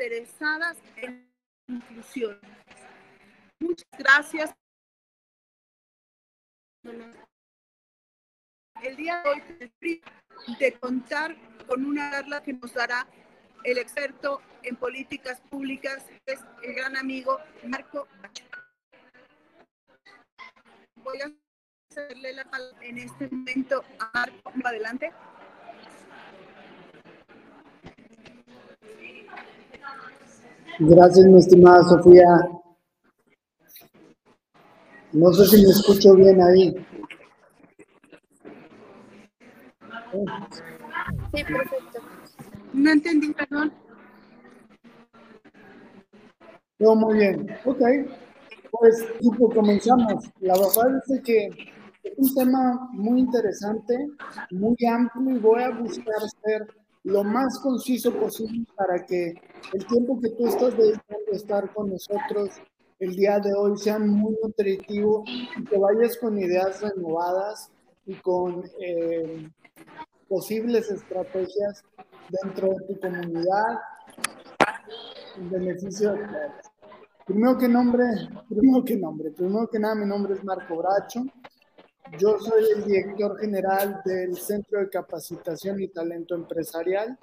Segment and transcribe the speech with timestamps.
[0.00, 1.30] interesadas en
[1.68, 2.40] inclusión.
[3.58, 4.54] Muchas gracias.
[8.82, 10.02] El día de hoy
[10.58, 11.36] de contar
[11.68, 13.06] con una charla que nos dará
[13.62, 18.08] el experto en políticas públicas, es el gran amigo Marco
[20.96, 21.30] Voy a
[21.90, 24.52] hacerle la palabra en este momento a Marco.
[24.64, 25.12] Adelante.
[30.78, 32.24] Gracias, mi estimada Sofía.
[35.12, 36.74] No sé si me escucho bien ahí.
[41.32, 42.00] Sí, perfecto.
[42.72, 43.72] No entendí, perdón.
[46.78, 47.46] Todo muy bien.
[47.64, 47.82] Ok.
[48.70, 50.30] Pues, tipo, comenzamos.
[50.40, 51.46] La verdad es que
[52.02, 54.08] es un tema muy interesante,
[54.50, 56.66] muy amplio y voy a buscar ser
[57.04, 59.34] lo más conciso posible para que
[59.72, 62.50] el tiempo que tú estás dedicando a estar con nosotros
[62.98, 67.70] el día de hoy sea muy nutritivo y que vayas con ideas renovadas
[68.04, 69.48] y con eh,
[70.28, 71.82] posibles estrategias
[72.42, 73.78] dentro de tu comunidad
[75.38, 76.70] en beneficio de todos.
[77.24, 78.04] Primero que nombre,
[78.48, 81.24] primero que nombre, primero que nada, mi nombre es Marco Bracho.
[82.18, 87.16] Yo soy el director general del Centro de Capacitación y Talento Empresarial.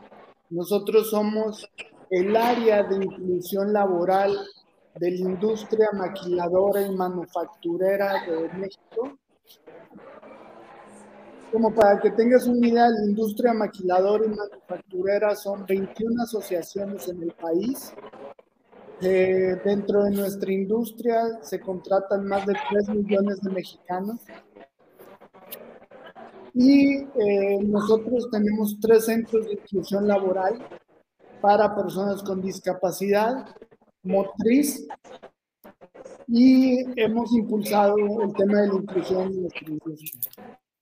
[0.50, 1.70] Nosotros somos
[2.10, 4.38] el área de inclusión laboral
[4.96, 9.18] de la industria maquiladora y manufacturera de México.
[11.52, 17.24] Como para que tengas una idea, la industria maquiladora y manufacturera son 21 asociaciones en
[17.24, 17.94] el país.
[19.02, 24.22] Eh, dentro de nuestra industria se contratan más de 3 millones de mexicanos
[26.60, 30.58] y eh, nosotros tenemos tres centros de inclusión laboral
[31.40, 33.46] para personas con discapacidad
[34.02, 34.88] motriz
[36.28, 39.80] y hemos impulsado el tema de la inclusión en.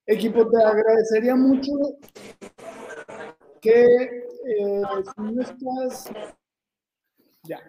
[0.08, 1.72] Equipo, te agradecería mucho
[3.60, 6.12] que eh, si no estás,
[7.44, 7.60] ya,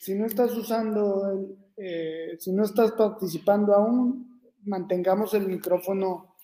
[0.00, 4.33] si no estás usando, eh, si no estás participando aún,
[4.64, 6.36] mantengamos el micrófono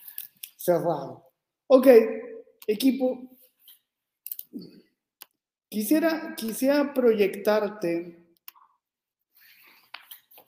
[0.56, 1.24] cerrado.
[1.66, 1.86] Ok,
[2.66, 3.30] equipo,
[5.68, 8.20] quisiera, quisiera proyectarte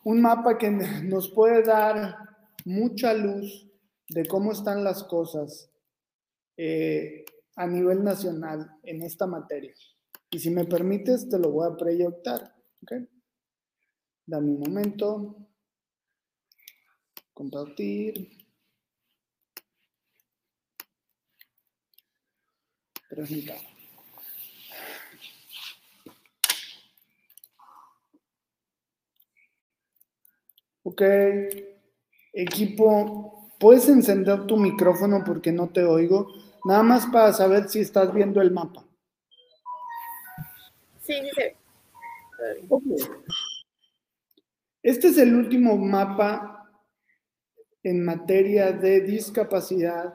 [0.04, 2.16] un mapa que nos puede dar
[2.64, 3.68] mucha luz
[4.08, 5.70] de cómo están las cosas
[6.56, 7.24] eh,
[7.56, 9.74] a nivel nacional en esta materia.
[10.30, 12.54] Y si me permites, te lo voy a proyectar.
[12.82, 13.08] ¿okay?
[14.26, 15.36] Dame un momento.
[17.34, 18.28] Compartir.
[23.08, 23.58] Presentar.
[30.84, 31.02] Ok,
[32.32, 36.26] equipo, ¿puedes encender tu micrófono porque no te oigo?
[36.64, 38.84] Nada más para saber si estás viendo el mapa.
[41.00, 41.42] Sí, sí.
[42.68, 42.96] Okay.
[44.82, 46.61] Este es el último mapa
[47.82, 50.12] en materia de discapacidad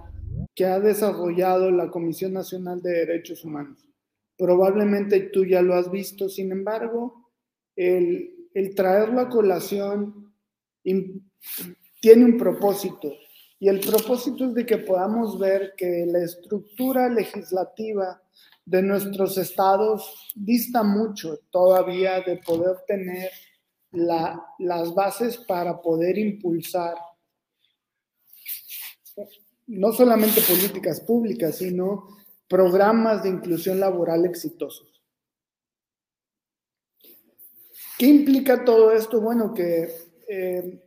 [0.56, 3.88] que ha desarrollado la Comisión Nacional de Derechos Humanos.
[4.38, 7.32] Probablemente tú ya lo has visto, sin embargo,
[7.76, 10.34] el, el traerlo a colación
[12.02, 13.12] tiene un propósito
[13.60, 18.22] y el propósito es de que podamos ver que la estructura legislativa
[18.66, 23.32] de nuestros estados dista mucho todavía de poder tener
[23.92, 26.96] la, las bases para poder impulsar
[29.68, 32.18] no solamente políticas públicas, sino
[32.48, 35.02] programas de inclusión laboral exitosos.
[37.98, 39.20] ¿Qué implica todo esto?
[39.20, 39.90] Bueno, que
[40.28, 40.84] eh,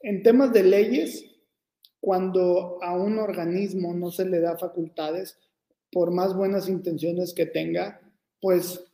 [0.00, 1.24] en temas de leyes,
[2.00, 5.38] cuando a un organismo no se le da facultades,
[5.90, 8.00] por más buenas intenciones que tenga,
[8.40, 8.84] pues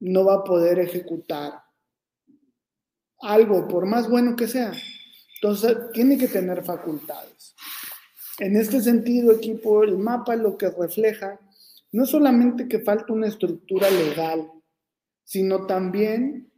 [0.00, 1.62] no va a poder ejecutar
[3.20, 4.72] algo, por más bueno que sea.
[5.36, 7.54] Entonces, tiene que tener facultades.
[8.40, 11.38] En este sentido, equipo, el mapa lo que refleja
[11.92, 14.50] no solamente que falta una estructura legal,
[15.24, 16.50] sino también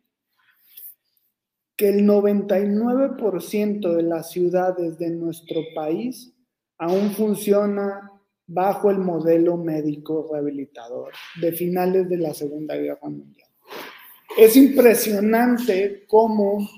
[1.77, 6.33] que el 99% de las ciudades de nuestro país
[6.79, 8.13] aún funciona
[8.47, 13.49] bajo el modelo médico rehabilitador de finales de la Segunda Guerra Mundial.
[14.39, 16.69] Es impresionante cómo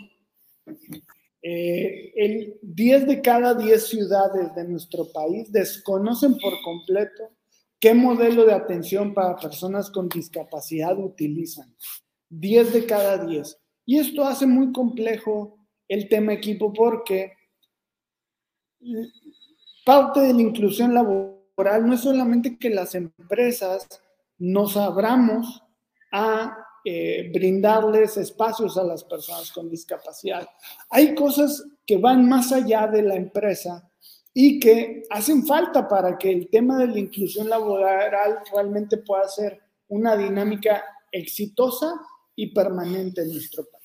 [1.44, 7.30] eh, el 10 de cada 10 ciudades de nuestro país desconocen por completo
[7.84, 11.76] ¿Qué modelo de atención para personas con discapacidad utilizan?
[12.30, 13.60] 10 de cada 10.
[13.84, 17.34] Y esto hace muy complejo el tema equipo porque
[19.84, 23.86] parte de la inclusión laboral no es solamente que las empresas
[24.38, 25.62] nos abramos
[26.10, 30.46] a eh, brindarles espacios a las personas con discapacidad.
[30.90, 33.90] Hay cosas que van más allá de la empresa
[34.34, 39.60] y que hacen falta para que el tema de la inclusión laboral realmente pueda ser
[39.88, 41.94] una dinámica exitosa
[42.36, 43.84] y permanente en nuestro país.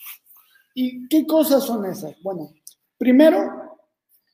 [0.74, 2.16] ¿Y qué cosas son esas?
[2.22, 2.54] Bueno,
[2.98, 3.78] primero,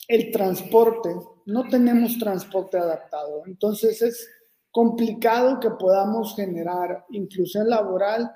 [0.07, 1.09] el transporte.
[1.45, 4.27] No tenemos transporte adaptado, entonces es
[4.71, 8.31] complicado que podamos generar inclusión laboral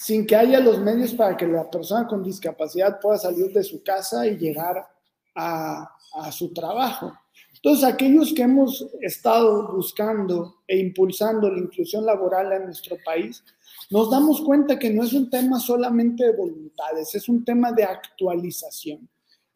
[0.00, 3.82] sin que haya los medios para que la persona con discapacidad pueda salir de su
[3.82, 4.88] casa y llegar
[5.34, 5.94] a,
[6.32, 7.12] su trabajo.
[7.54, 13.44] Entonces, aquellos que hemos estado buscando e impulsando la inclusión laboral en nuestro país,
[13.90, 17.84] nos damos cuenta que no es un tema solamente de voluntades, es un tema de
[17.84, 19.06] actualización.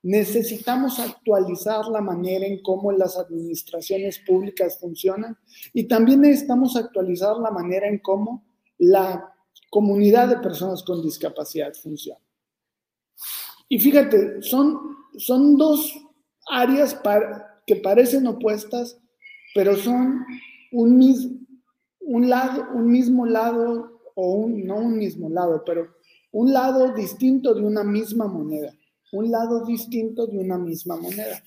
[0.02, 5.38] Necesitamos actualizar la manera en cómo las administraciones públicas funcionan
[5.72, 8.44] y también necesitamos actualizar la manera en cómo
[8.76, 9.33] la
[9.74, 12.20] comunidad de personas con discapacidad funciona.
[13.68, 14.78] Y fíjate, son,
[15.18, 15.92] son dos
[16.46, 16.96] áreas
[17.66, 18.96] que parecen opuestas,
[19.52, 20.24] pero son
[20.70, 21.48] un,
[22.02, 25.88] un, lado, un mismo lado, o un, no un mismo lado, pero
[26.30, 28.72] un lado distinto de una misma moneda.
[29.10, 31.42] Un lado distinto de una misma moneda.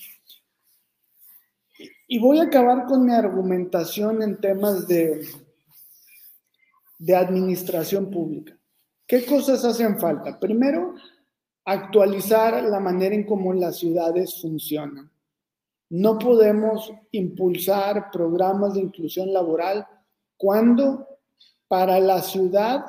[2.10, 5.22] Y voy a acabar con mi argumentación en temas de,
[6.98, 8.58] de administración pública.
[9.06, 10.40] ¿Qué cosas hacen falta?
[10.40, 10.96] Primero,
[11.66, 15.12] actualizar la manera en cómo las ciudades funcionan.
[15.90, 19.88] No podemos impulsar programas de inclusión laboral
[20.36, 21.08] cuando
[21.68, 22.86] para la ciudad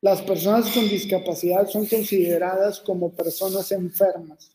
[0.00, 4.50] las personas con discapacidad son consideradas como personas enfermas.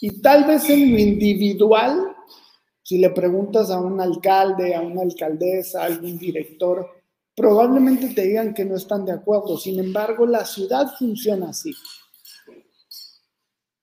[0.00, 2.16] Y tal vez en lo individual,
[2.82, 6.99] si le preguntas a un alcalde, a una alcaldesa, a algún director,
[7.40, 9.56] probablemente te digan que no están de acuerdo.
[9.56, 11.74] Sin embargo, la ciudad funciona así.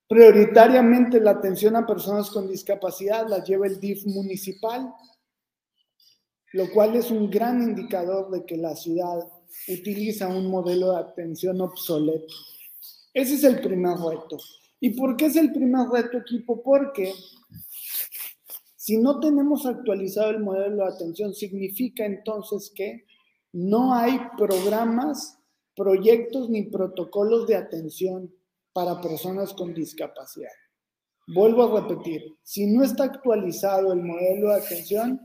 [0.06, 4.94] Prioritariamente la atención a personas con discapacidad la lleva el DIF municipal,
[6.52, 9.26] lo cual es un gran indicador de que la ciudad
[9.66, 12.32] utiliza un modelo de atención obsoleto.
[13.12, 14.38] Ese es el primer reto.
[14.78, 16.62] ¿Y por qué es el primer reto, equipo?
[16.62, 17.12] Porque
[18.76, 23.07] si no tenemos actualizado el modelo de atención, significa entonces que
[23.52, 25.38] no hay programas,
[25.74, 28.32] proyectos ni protocolos de atención
[28.72, 30.50] para personas con discapacidad.
[31.28, 35.20] Vuelvo a repetir, si no está actualizado el modelo de atención,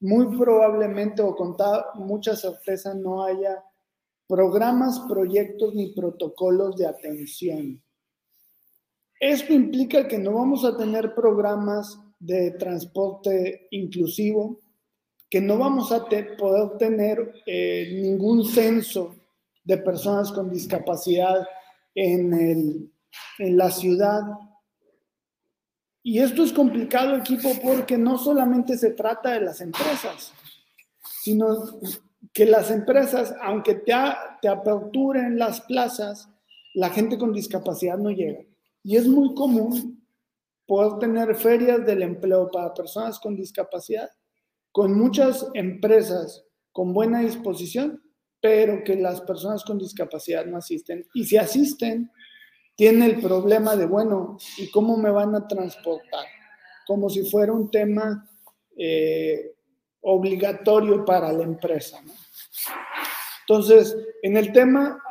[0.00, 1.56] muy probablemente o con
[1.96, 3.62] mucha certeza no haya
[4.26, 7.82] programas, proyectos ni protocolos de atención.
[9.20, 14.60] Esto implica que no vamos a tener programas de transporte inclusivo,
[15.30, 16.04] que no vamos a
[16.36, 19.14] poder tener eh, ningún censo
[19.62, 21.46] de personas con discapacidad
[21.94, 22.92] en,
[23.38, 24.22] la ciudad.
[26.02, 30.32] Y esto es complicado, equipo, porque no solamente se trata de las empresas,
[31.22, 31.78] sino
[32.32, 33.92] que las empresas, aunque te,
[34.42, 36.28] te aperturen las plazas,
[36.74, 38.42] la gente con discapacidad no llega.
[38.82, 40.04] Y es muy común
[40.66, 44.10] poder tener ferias del empleo para personas con discapacidad
[44.72, 48.02] con muchas empresas con buena disposición,
[48.40, 51.06] pero que las personas con discapacidad no asisten.
[51.14, 52.10] Y si asisten,
[52.76, 56.24] tiene el problema de, bueno, ¿y cómo me van a transportar?
[56.86, 58.26] Como si fuera un tema
[58.76, 59.54] eh,
[60.00, 62.00] obligatorio para la empresa.
[63.46, 65.02] Entonces, en el tema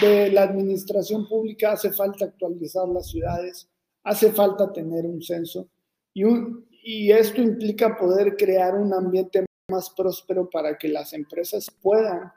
[0.00, 3.68] de la administración pública hace falta actualizar las ciudades,
[4.04, 5.68] hace falta tener un censo
[6.14, 11.66] y un, y esto implica poder crear un ambiente más próspero para que las empresas
[11.82, 12.32] puedan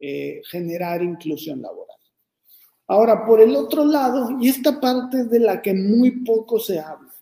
[0.00, 1.96] eh, generar inclusión laboral.
[2.88, 6.80] Ahora, por el otro lado, y esta parte es de la que muy poco se
[6.80, 7.14] habla,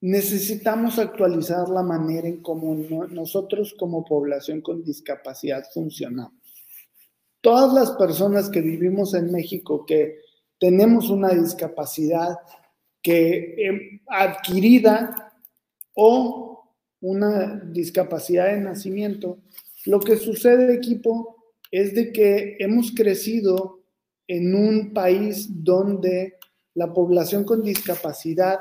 [0.00, 2.72] necesitamos actualizar la manera en cómo
[3.10, 6.40] nosotros como población con discapacidad funcionamos.
[7.40, 10.20] Todas las personas que vivimos en México que
[10.60, 12.36] tenemos una discapacidad
[13.02, 15.32] que eh, adquirida
[15.94, 16.64] o
[17.00, 19.38] una discapacidad de nacimiento,
[19.86, 23.80] lo que sucede, equipo, es de que hemos crecido
[24.28, 26.38] en un país donde
[26.74, 28.60] la población con discapacidad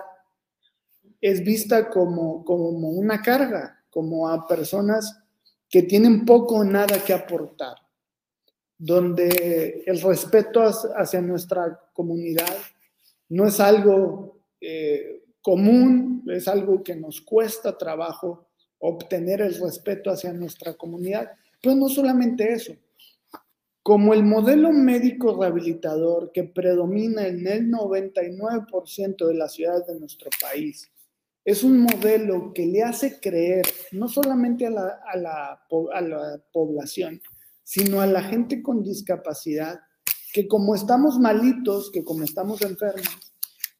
[1.21, 3.77] es vista como, como una carga.
[3.91, 5.19] como a personas
[5.69, 7.75] que tienen poco o nada que aportar,
[8.77, 10.63] donde el respeto
[10.95, 12.55] hacia nuestra comunidad
[13.31, 18.47] no es algo eh, común, es algo que nos cuesta trabajo
[18.79, 21.31] obtener el respeto hacia nuestra comunidad.
[21.61, 22.75] Pero no solamente eso,
[23.81, 30.29] como el modelo médico rehabilitador que predomina en el 99% de las ciudades de nuestro
[30.41, 30.91] país,
[31.45, 35.63] es un modelo que le hace creer no solamente a la,
[36.51, 37.21] población,
[37.63, 39.79] sino a la gente con discapacidad,
[40.33, 43.33] que como estamos malitos, que como estamos enfermos,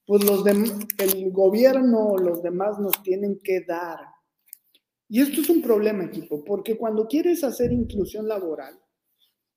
[0.06, 0.24] pues
[0.98, 4.00] el gobierno o los demás nos tienen que dar.
[5.08, 8.78] Y esto es un problema, equipo, porque cuando quieres hacer inclusión laboral,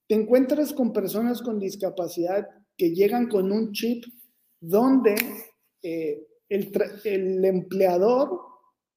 [0.07, 2.47] te encuentras con personas con discapacidad
[2.77, 4.05] que llegan con un chip
[4.61, 5.15] donde
[5.83, 6.73] eh, el,
[7.05, 8.39] el empleador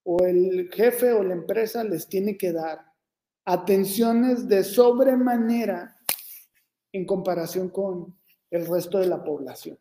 [0.04, 2.80] o el jefe o la empresa les tiene que dar
[3.46, 5.97] atenciones de sobremanera
[6.92, 8.18] en comparación con
[8.50, 9.78] el resto de la población.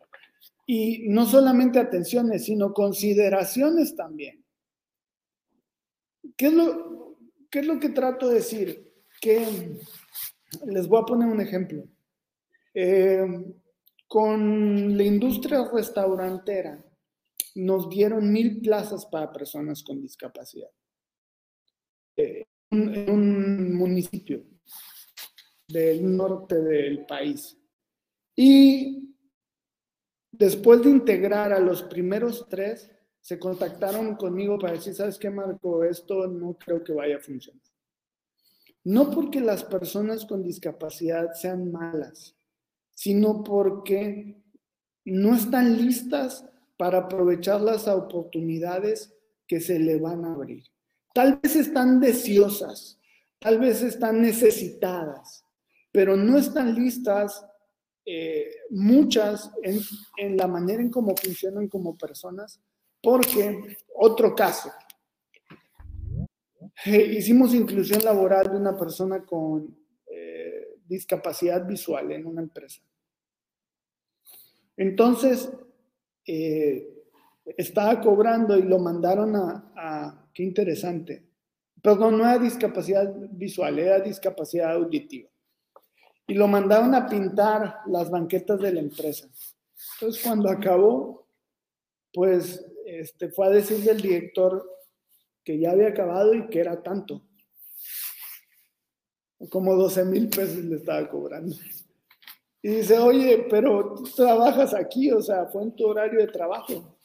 [0.65, 4.43] Y no solamente atenciones, sino consideraciones también.
[6.35, 7.17] ¿Qué es lo,
[7.49, 8.93] qué es lo que trato de decir?
[9.21, 9.77] Que
[10.65, 11.83] les voy a poner un ejemplo.
[12.73, 13.25] Eh,
[14.07, 16.83] con la industria restaurantera
[17.55, 20.69] nos dieron mil plazas para personas con discapacidad
[22.15, 24.43] eh, en un municipio
[25.67, 27.57] del norte del país.
[28.35, 29.15] Y
[30.31, 35.83] después de integrar a los primeros tres, se contactaron conmigo para decir, ¿sabes qué, Marco?
[35.83, 37.61] Esto no creo que vaya a funcionar.
[38.85, 42.37] No porque las personas con discapacidad sean malas,
[42.93, 44.41] sino porque
[45.03, 46.45] no están listas
[46.77, 49.13] para aprovechar las oportunidades
[49.45, 50.63] que se le van a abrir.
[51.13, 52.99] Tal vez están deseosas,
[53.39, 55.43] tal vez están necesitadas,
[55.97, 57.43] pero no están listas
[58.05, 62.61] eh, muchas en, la manera en cómo funcionan como personas,
[63.01, 64.71] porque otro caso,
[66.85, 69.75] eh, hicimos inclusión laboral de una persona con
[70.05, 72.83] eh, discapacidad visual en una empresa.
[74.75, 75.51] Entonces,
[77.57, 81.23] estaba cobrando y lo mandaron a, qué interesante,
[81.81, 85.31] perdón, no era discapacidad visual, era discapacidad auditiva.
[86.27, 89.27] Y lo mandaron a pintar las banquetas de la empresa.
[89.93, 91.27] Entonces, cuando acabó,
[92.13, 94.77] pues este, fue a decirle al director,
[95.43, 97.21] que ya había acabado y que era tanto.
[99.49, 101.55] Como 12 mil pesos le estaba cobrando.
[102.61, 106.97] Y dice, oye, pero tú trabajas aquí, o sea, fue en tu horario de trabajo.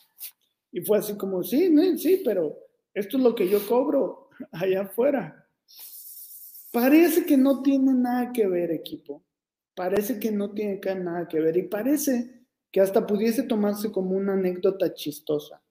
[0.73, 2.59] Y fue así como, sí, sí, pero
[2.95, 5.42] esto es lo que yo cobro allá afuera.
[6.73, 9.23] Parece que no tiene nada que ver, equipo.
[9.75, 11.57] Parece que no tiene nada que ver.
[11.57, 15.63] Y parece que hasta pudiese tomarse como una anécdota chistosa.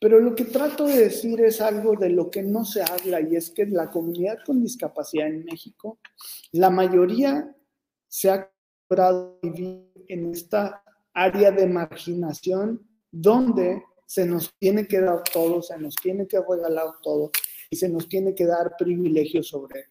[0.00, 3.36] Pero lo que trato de decir es algo de lo que no se habla y
[3.36, 5.98] es que la comunidad con discapacidad en México,
[6.52, 7.54] la mayoría
[8.08, 8.50] se ha
[8.88, 10.82] logrado en esta
[11.12, 16.94] área de marginación donde se nos tiene que dar todo, se nos tiene que regalar
[17.02, 17.30] todo
[17.68, 19.89] y se nos tiene que dar privilegios sobre,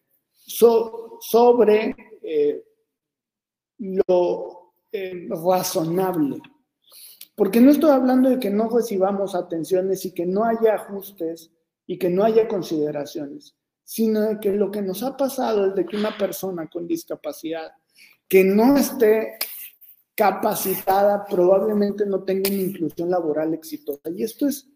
[0.50, 2.64] sobre eh,
[3.78, 6.40] lo eh, razonable.
[7.34, 11.50] Porque no estoy hablando de que no recibamos atenciones y que no haya ajustes
[11.86, 15.86] y que no haya consideraciones, sino de que lo que nos ha pasado es de
[15.86, 17.72] que una persona con discapacidad
[18.28, 19.38] que no esté
[20.14, 24.10] capacitada probablemente no tenga una inclusión laboral exitosa.
[24.14, 24.68] Y esto es,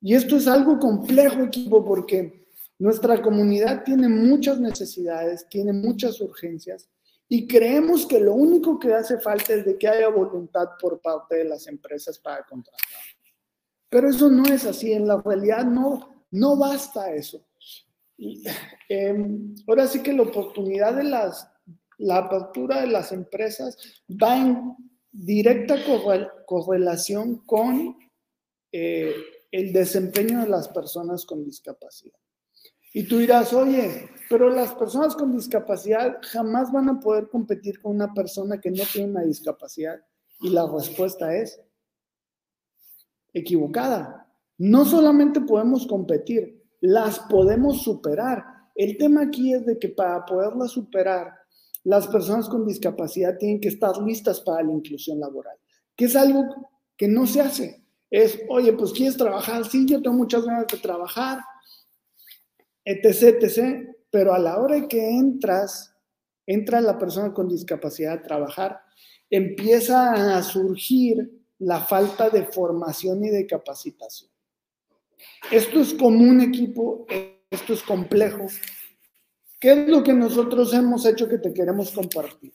[0.00, 2.45] y esto es algo complejo, equipo, porque
[2.78, 6.88] nuestra comunidad tiene muchas necesidades, tiene muchas urgencias
[7.28, 11.36] y creemos que lo único que hace falta es de que haya voluntad por parte
[11.36, 12.80] de las empresas para contratar.
[13.88, 17.44] Pero eso no es así, en la realidad no, no basta eso.
[18.88, 21.50] Em, ahora sí que la oportunidad de las,
[21.98, 23.76] la apertura de las empresas
[24.10, 24.76] va en
[25.10, 25.76] directa
[26.46, 27.96] correlación con
[28.70, 29.14] eh,
[29.50, 32.18] el desempeño de las personas con discapacidad.
[32.92, 37.96] Y tú dirás, oye, pero las personas con discapacidad jamás van a poder competir con
[37.96, 40.00] una persona que no tiene una discapacidad.
[40.40, 41.60] Y la respuesta es
[43.32, 44.26] equivocada.
[44.58, 48.44] No solamente podemos competir, las podemos superar.
[48.74, 51.32] El tema aquí es de que para poderlas superar,
[51.84, 55.56] las personas con discapacidad tienen que estar listas para la inclusión laboral,
[55.94, 56.44] que es algo
[56.96, 57.84] que no se hace.
[58.10, 61.40] Es, oye, pues quieres trabajar, sí, yo tengo muchas ganas de trabajar,
[62.86, 63.90] etc, etc.
[64.10, 65.94] Pero a la hora que entras,
[66.46, 68.80] entra la persona con discapacidad a trabajar,
[69.28, 74.30] empieza a surgir la falta de formación y de capacitación.
[75.50, 77.06] Esto es como un equipo,
[77.50, 78.46] esto es complejo.
[79.58, 82.52] ¿Qué es lo que nosotros hemos hecho que te queremos compartir?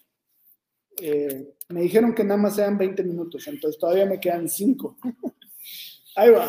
[1.00, 4.98] Eh, me dijeron que nada más sean 20 minutos, entonces todavía me quedan 5.
[6.16, 6.48] Ahí va.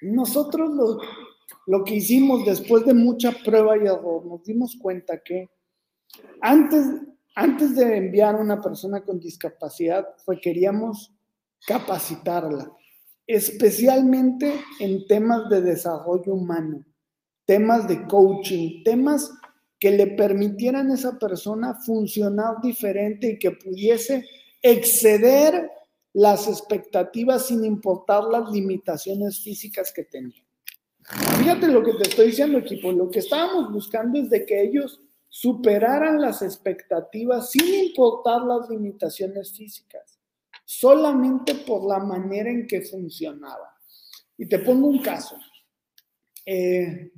[0.00, 0.98] Nosotros lo,
[1.68, 5.50] lo que hicimos después de mucha prueba y error, nos dimos cuenta que
[6.40, 6.86] antes,
[7.34, 11.12] antes de enviar a una persona con discapacidad, fue queríamos
[11.66, 12.72] capacitarla,
[13.26, 16.86] especialmente en temas de desarrollo humano,
[17.44, 19.30] temas de coaching, temas
[19.78, 24.24] que le permitieran a esa persona funcionar diferente y que pudiese
[24.62, 25.70] exceder
[26.14, 30.47] las expectativas sin importar las limitaciones físicas que tenía.
[31.10, 32.92] Fíjate lo que te estoy diciendo, equipo.
[32.92, 39.52] Lo que estábamos buscando es de que ellos superaran las expectativas sin importar las limitaciones
[39.52, 40.18] físicas,
[40.64, 43.74] solamente por la manera en que funcionaba.
[44.36, 45.36] Y te pongo un caso.
[46.44, 47.12] Eh,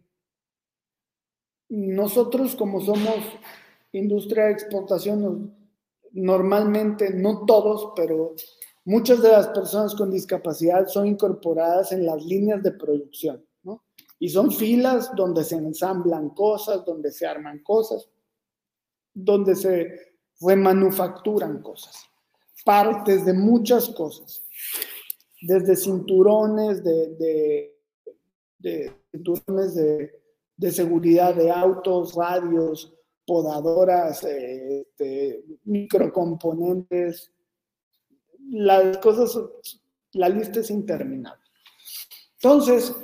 [1.68, 3.16] nosotros como somos
[3.92, 5.54] industria de exportación,
[6.12, 8.34] normalmente, no todos, pero
[8.84, 13.44] muchas de las personas con discapacidad son incorporadas en las líneas de producción.
[14.20, 18.08] Y son filas donde se ensamblan cosas, donde se arman cosas,
[19.12, 21.96] donde se remanufacturan cosas,
[22.64, 24.44] partes de muchas cosas,
[25.42, 27.74] desde cinturones de,
[28.58, 30.20] de cinturones de
[30.60, 32.92] de seguridad de autos, radios,
[33.26, 37.32] podadoras, este, microcomponentes,
[38.50, 39.40] las cosas,
[40.12, 41.42] la lista es interminable.
[42.34, 42.94] Entonces,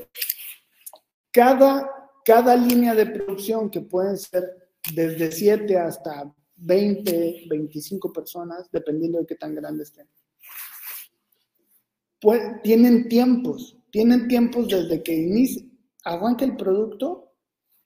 [1.36, 1.86] cada,
[2.24, 9.26] cada línea de producción que pueden ser desde 7 hasta 20, 25 personas, dependiendo de
[9.26, 10.08] qué tan grandes estén,
[12.18, 15.62] pues, tienen tiempos, tienen tiempos desde que inicia,
[16.04, 17.34] arranca el producto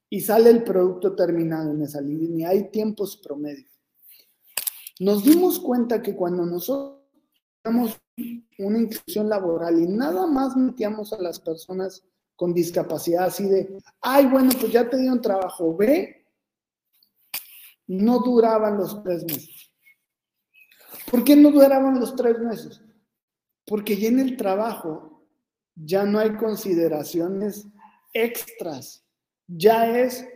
[0.09, 2.51] y sale el producto terminado en esa línea.
[2.51, 3.67] Hay tiempos promedio.
[5.01, 7.01] Nos dimos cuenta que cuando nosotros
[8.59, 12.05] una inclusión laboral y nada más metíamos a las personas
[12.41, 16.25] con discapacidad así de, ay, bueno, pues ya te dieron trabajo, ve,
[17.87, 19.71] no duraban los tres meses.
[21.11, 22.81] ¿Por qué no duraban los tres meses?
[23.67, 25.27] Porque ya en el trabajo
[25.75, 27.67] ya no hay consideraciones
[28.15, 29.05] extras
[29.47, 30.27] ya es,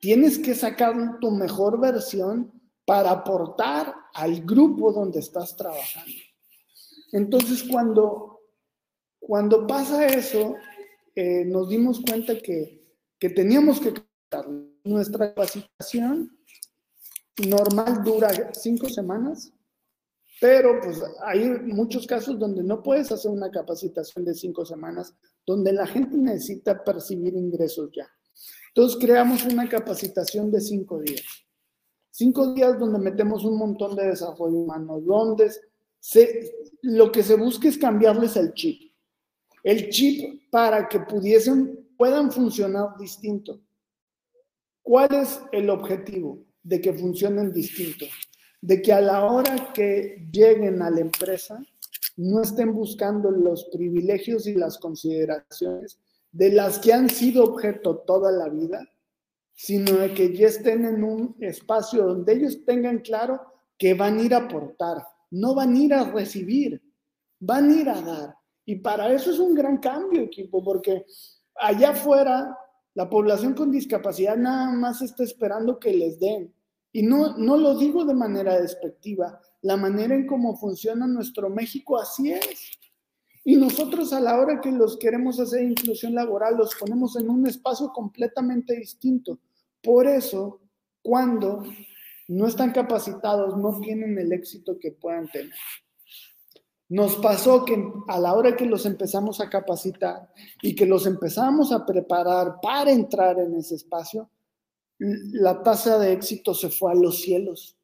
[0.00, 2.52] tienes que sacar tu mejor versión
[2.84, 6.14] para aportar al grupo donde estás trabajando.
[7.10, 8.40] Entonces, cuando,
[9.18, 10.54] cuando pasa eso,
[11.14, 12.84] eh, nos dimos cuenta que,
[13.18, 13.94] que teníamos que
[14.84, 16.36] nuestra capacitación
[17.48, 19.52] normal dura cinco semanas,
[20.40, 25.14] pero pues hay muchos casos donde no puedes hacer una capacitación de cinco semanas,
[25.46, 28.08] donde la gente necesita percibir ingresos ya.
[28.68, 31.24] Entonces creamos una capacitación de cinco días.
[32.10, 35.50] Cinco días donde metemos un montón de desarrollo humano, donde
[35.98, 38.89] se, lo que se busca es cambiarles el chip.
[39.62, 43.60] El chip para que pudiesen, puedan funcionar distinto.
[44.82, 46.44] ¿Cuál es el objetivo?
[46.62, 48.06] De que funcionen distinto.
[48.60, 51.62] De que a la hora que lleguen a la empresa
[52.16, 55.98] no estén buscando los privilegios y las consideraciones
[56.32, 58.88] de las que han sido objeto toda la vida,
[59.52, 63.40] sino de que ya estén en un espacio donde ellos tengan claro
[63.76, 66.80] que van a ir a aportar, no van a ir a recibir,
[67.38, 68.39] van a ir a dar.
[68.64, 71.04] Y para eso es un gran cambio, equipo, porque
[71.56, 72.56] allá afuera
[72.94, 76.52] la población con discapacidad nada más está esperando que les den.
[76.92, 81.98] Y no, no lo digo de manera despectiva, la manera en cómo funciona nuestro México
[81.98, 82.80] así es.
[83.44, 87.46] Y nosotros a la hora que los queremos hacer inclusión laboral, los ponemos en un
[87.46, 89.38] espacio completamente distinto.
[89.82, 90.60] Por eso,
[91.02, 91.64] cuando
[92.28, 95.54] no están capacitados, no tienen el éxito que puedan tener.
[96.90, 100.28] Nos pasó que a la hora que los empezamos a capacitar
[100.60, 104.28] y que los empezamos a preparar para entrar en ese espacio,
[104.98, 107.78] la tasa de éxito se fue a los cielos.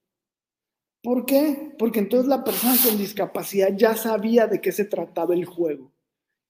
[1.04, 1.72] ¿Por qué?
[1.78, 5.92] Porque entonces la persona con discapacidad ya sabía de qué se trataba el juego,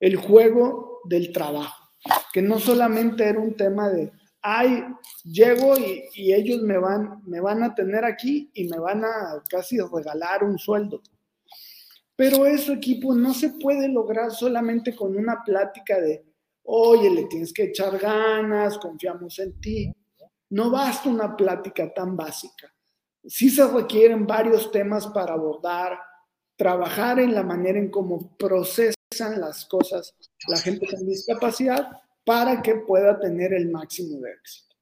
[0.00, 1.90] el juego del trabajo,
[2.32, 4.82] que no solamente era un tema de, ay,
[5.24, 9.78] llego y, ellos me van, me van a tener aquí y me van a casi
[9.78, 11.02] regalar un sueldo.
[12.16, 16.24] Pero eso, equipo, no se puede lograr solamente con una plática de,
[16.62, 19.92] oye, le tienes que echar ganas, confiamos en ti.
[20.50, 22.72] No basta una plática tan básica.
[23.22, 25.98] Sí se requieren varios temas para abordar,
[26.56, 28.94] trabajar en la manera en cómo procesan
[29.38, 30.14] las cosas
[30.48, 31.90] la gente con discapacidad
[32.24, 34.74] para que pueda tener el máximo de éxito.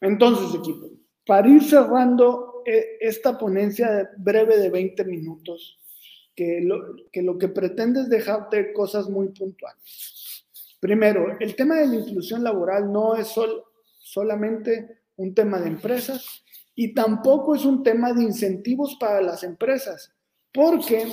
[0.00, 0.88] Entonces, equipo,
[1.26, 5.79] para ir cerrando eh, esta ponencia breve de 20 minutos,
[6.34, 10.46] que lo, que lo pretende es dejarte cosas muy puntuales.
[10.80, 13.34] Primero, el tema de la inclusión laboral no es
[13.98, 16.42] solamente un tema de empresas
[16.74, 20.10] y tampoco es un tema de incentivos para las empresas,
[20.52, 21.06] porque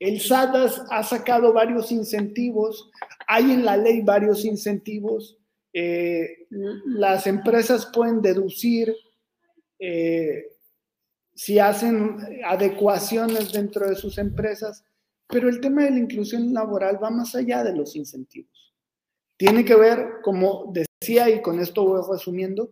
[0.00, 2.90] el SADAS ha sacado varios incentivos,
[3.26, 5.36] hay en la ley varios incentivos,
[5.72, 6.46] eh,
[6.86, 8.94] las empresas pueden deducir
[9.78, 10.55] eh,
[11.36, 14.82] si hacen adecuaciones dentro de sus empresas,
[15.28, 18.74] pero el tema de la inclusión laboral va más allá de los incentivos.
[19.36, 22.70] Tiene que ver, como decía, y con esto voy resumiendo,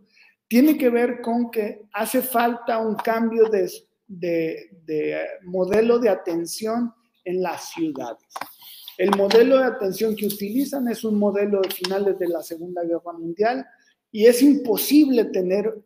[0.49, 3.71] tiene que ver con que hace falta un cambio de,
[4.07, 8.29] de modelo de atención en las ciudades.
[8.97, 13.13] El modelo de atención que utilizan es un modelo de finales de la Segunda Guerra
[13.13, 13.67] Mundial
[14.11, 15.85] y es imposible tener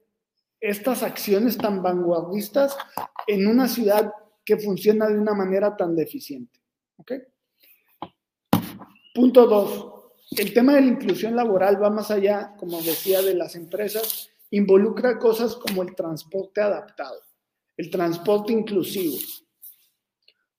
[0.61, 2.77] estas acciones tan vanguardistas
[3.27, 4.13] en una ciudad
[4.45, 6.61] que funciona de una manera tan deficiente.
[9.15, 9.95] Punto dos.
[10.31, 15.19] El tema de la inclusión laboral va más allá, como decía, de las empresas, involucra
[15.19, 17.21] cosas como el transporte adaptado,
[17.77, 19.17] el transporte inclusivo.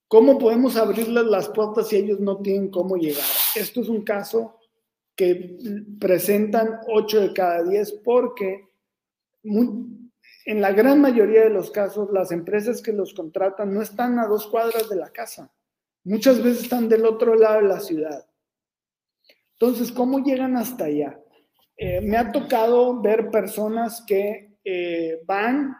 [0.07, 3.25] ¿Cómo podemos abrirles las puertas si ellos no tienen cómo llegar?
[3.55, 4.57] Esto es un caso
[5.15, 5.57] que
[5.99, 8.68] presentan 8 de cada 10 porque
[10.45, 14.27] en la gran mayoría de los casos las empresas que los contratan no están a
[14.27, 15.51] dos cuadras de la casa.
[16.03, 18.25] Muchas veces están del otro lado de la ciudad.
[19.59, 21.19] Entonces, ¿cómo llegan hasta allá?
[21.75, 25.75] Eh, me ha tocado ver personas que eh, van,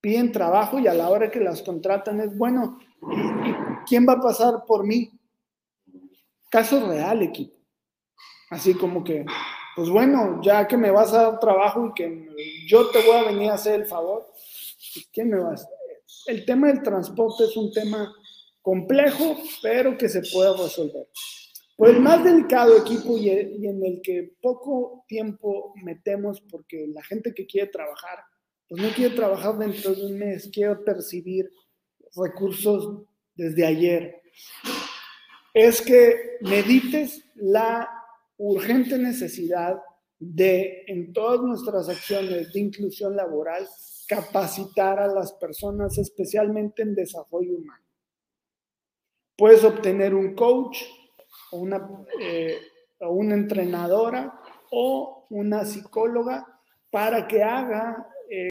[0.00, 2.78] piden trabajo y a la hora que las contratan es, bueno,
[3.86, 5.10] quién va a pasar por mí?
[6.50, 7.56] Caso real, equipo.
[8.50, 9.24] Así como que,
[9.74, 12.28] pues bueno, ya que me vas a dar trabajo y que
[12.66, 15.68] yo te voy a venir a hacer el favor, pues, ¿quién me va a hacer?
[16.26, 18.12] El tema del transporte es un tema
[18.60, 21.08] complejo, pero que se puede resolver.
[21.76, 27.34] Pues el más delicado equipo y, en el que poco tiempo metemos porque la gente
[27.34, 28.18] que quiere trabajar,
[28.68, 31.50] pues no quiere trabajar dentro de un mes, quiere percibir
[32.14, 33.02] recursos
[33.34, 34.22] desde ayer,
[35.54, 38.01] es que medites la
[38.38, 39.80] urgente necesidad
[40.18, 43.66] de, en todas nuestras acciones de inclusión laboral,
[44.08, 47.84] capacitar a las personas, especialmente en desarrollo humano.
[49.36, 50.78] Puedes obtener un coach
[51.52, 52.58] una, eh,
[53.00, 54.40] una entrenadora
[54.70, 56.46] o una psicóloga
[56.90, 58.48] para que haga eh,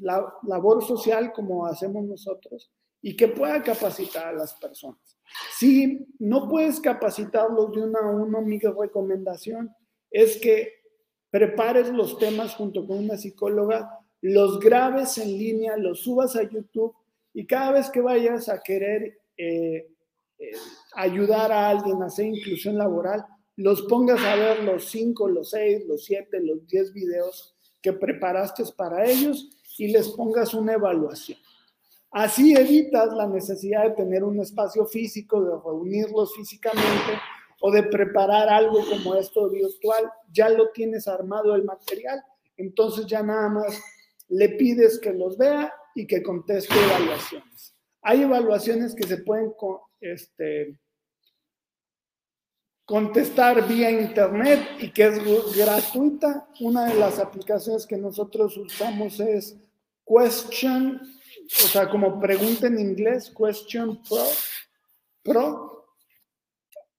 [0.00, 2.70] la labor social como hacemos nosotros
[3.02, 5.18] y que pueda capacitar a las personas.
[5.58, 9.74] Si no puedes capacitarlos de una a uno, mi recomendación
[10.10, 10.80] es que
[11.30, 16.94] prepares los temas junto con una psicóloga, los grabes en línea, los subas a YouTube
[17.32, 19.86] y cada vez que vayas a querer eh,
[20.38, 20.52] eh,
[20.94, 23.24] ayudar a alguien a hacer inclusión laboral,
[23.56, 28.64] los pongas a ver los cinco, los seis, los siete, los diez videos que preparaste
[28.76, 31.38] para ellos y les pongas una evaluación.
[32.10, 37.20] Así evitas la necesidad de tener un espacio físico, de reunirlos físicamente
[37.60, 40.10] o de preparar algo como esto virtual.
[40.32, 42.20] Ya lo tienes armado el material,
[42.56, 43.80] entonces ya nada más
[44.28, 47.74] le pides que los vea y que conteste evaluaciones.
[48.02, 49.52] Hay evaluaciones que se pueden
[50.00, 50.76] este,
[52.84, 56.48] contestar vía internet y que es gratuita.
[56.60, 59.56] Una de las aplicaciones que nosotros usamos es
[60.04, 61.00] Question
[61.52, 64.24] o sea, como pregunta en inglés, question pro,
[65.22, 65.86] pro,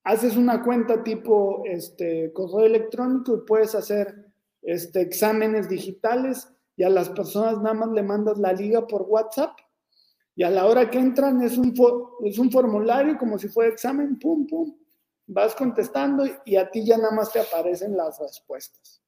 [0.04, 6.90] haces una cuenta tipo este, correo electrónico y puedes hacer este, exámenes digitales y a
[6.90, 9.56] las personas nada más le mandas la liga por WhatsApp
[10.34, 11.74] y a la hora que entran es un,
[12.24, 14.74] es un formulario como si fuera examen, pum, pum,
[15.26, 19.01] vas contestando y a ti ya nada más te aparecen las respuestas.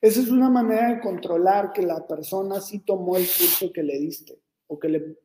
[0.00, 3.98] Esa es una manera de controlar que la persona sí tomó el curso que le
[3.98, 5.16] diste o que le,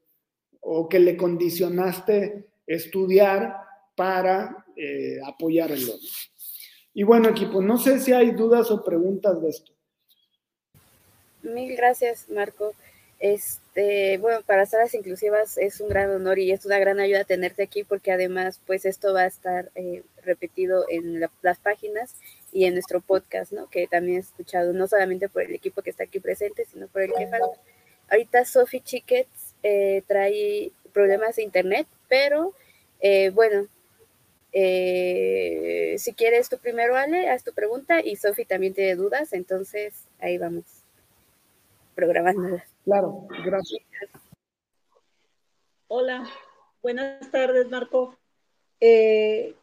[0.60, 3.56] o que le condicionaste estudiar
[3.96, 6.10] para eh, apoyar el otro.
[6.94, 9.72] Y bueno, equipo, no sé si hay dudas o preguntas de esto.
[11.44, 12.74] Mil gracias, Marco.
[13.20, 17.64] Este, bueno, para salas inclusivas es un gran honor y es una gran ayuda tenerte
[17.64, 22.16] aquí porque además pues esto va a estar eh, repetido en las páginas
[22.56, 23.70] y en nuestro podcast, ¿no?
[23.70, 27.02] Que también he escuchado no solamente por el equipo que está aquí presente, sino por
[27.02, 27.60] el que falta.
[28.10, 32.54] Ahorita Sophie Chickets eh, trae problemas de internet, pero
[33.02, 33.68] eh, bueno,
[34.54, 40.38] si quieres tú primero, Ale, haz tu pregunta y Sophie también tiene dudas, entonces ahí
[40.38, 40.64] vamos
[41.94, 42.64] programándolas.
[42.86, 43.84] Claro, gracias.
[45.90, 46.26] Hola,
[46.82, 48.18] buenas tardes, Marco.
[48.80, 49.56] Eh,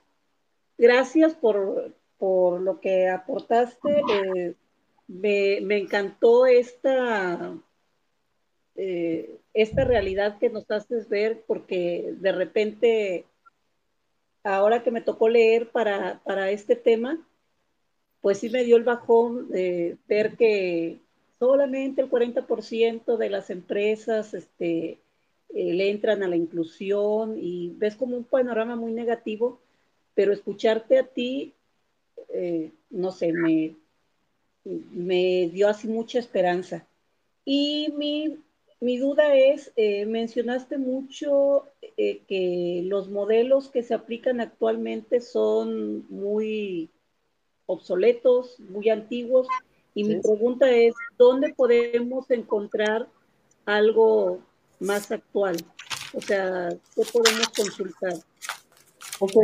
[0.77, 4.03] gracias por, lo que aportaste.
[4.13, 4.55] Eh,
[5.09, 7.55] me, encantó esta,
[8.77, 13.27] eh, esta realidad que nos haces ver, porque de repente,
[14.45, 17.19] ahora que me tocó leer para, para este tema,
[18.21, 21.01] pues sí me dio el bajón de ver que
[21.39, 25.01] solamente el 40% de las empresas este,
[25.55, 29.61] eh, le entran a la inclusión y ves como un panorama muy negativo,
[30.15, 31.55] pero escucharte a ti,
[32.33, 33.75] eh, no sé, me,
[34.65, 36.87] me dio así mucha esperanza.
[37.45, 38.39] Y mi,
[38.81, 41.67] mi duda es, eh, mencionaste mucho
[41.97, 46.91] que los modelos que se aplican actualmente son muy
[47.67, 49.47] obsoletos, muy antiguos,
[49.95, 53.09] y mi pregunta es, ¿dónde podemos encontrar
[53.67, 54.41] algo
[54.81, 55.57] más actual?
[56.15, 58.15] O sea, ¿qué podemos consultar?
[59.21, 59.35] Ok,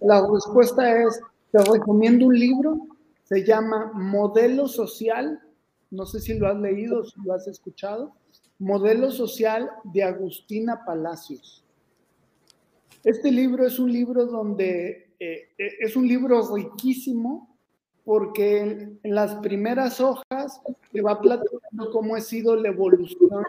[0.00, 2.78] la respuesta es, te recomiendo un libro,
[3.24, 5.40] se llama Modelo Social,
[5.90, 8.14] no sé si lo has leído, si lo has escuchado,
[8.58, 11.64] Modelo Social de Agustina Palacios.
[13.04, 17.56] Este libro es un libro donde eh, eh, es un libro riquísimo
[18.04, 20.60] porque en, las primeras hojas
[20.92, 23.44] te va platicando cómo ha sido la evolución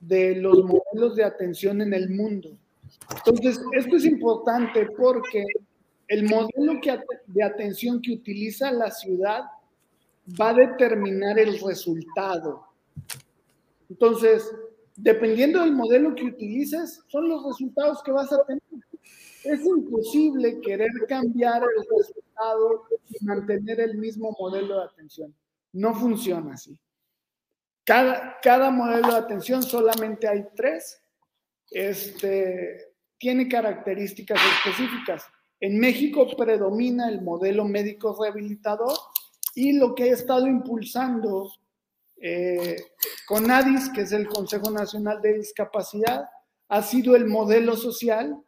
[0.00, 2.50] de los modelos de atención en el mundo.
[3.16, 5.42] Entonces, esto es importante porque
[6.08, 6.80] el modelo
[7.26, 9.44] de atención que utiliza la ciudad
[10.40, 12.66] va a determinar el resultado.
[13.88, 14.50] Entonces,
[14.96, 18.62] dependiendo del modelo que utilices, son los resultados que vas a tener.
[19.44, 25.34] Es imposible querer cambiar el resultado y mantener el mismo modelo de atención.
[25.72, 26.78] No funciona así.
[27.84, 31.02] Cada, cada modelo de atención solamente hay tres.
[31.70, 35.26] Este, tiene características específicas.
[35.60, 38.96] En México predomina el modelo médico rehabilitador
[39.54, 41.50] y lo que ha estado impulsando
[42.20, 42.76] eh,
[43.26, 46.28] CONADIS, que es el Consejo Nacional de Discapacidad,
[46.68, 48.44] ha sido el modelo social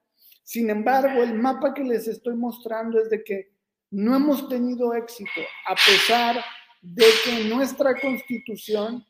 [0.47, 3.51] sin embargo, el mapa que les estoy mostrando es de que
[3.91, 6.37] no hemos tenido éxito, a pesar
[6.81, 9.05] de que nuestra constitución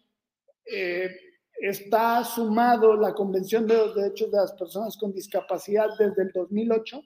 [0.64, 1.14] eh,
[1.60, 7.02] está sumado la Convención de los Derechos de las Personas con Discapacidad desde el 2008.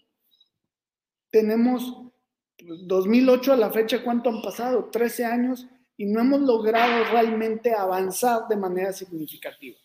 [1.31, 2.11] Tenemos
[2.59, 4.91] 2008 pues, a la fecha, ¿cuánto han pasado?
[4.91, 5.67] 13 años
[5.97, 9.77] y no hemos logrado realmente avanzar de manera significativa.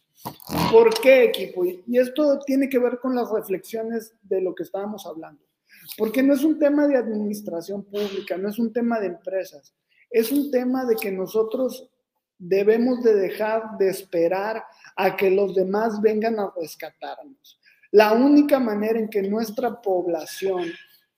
[0.71, 1.65] ¿Por qué equipo?
[1.65, 5.43] Y esto tiene que ver con las reflexiones de lo que estábamos hablando.
[5.97, 9.75] Porque no es un tema de administración pública, no es un tema de empresas,
[10.10, 11.89] es un tema de que nosotros
[12.38, 14.63] debemos de dejar de esperar
[14.95, 17.60] a que los demás vengan a rescatarnos.
[17.91, 20.63] La única manera en que nuestra población